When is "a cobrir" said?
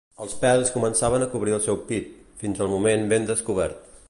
1.27-1.55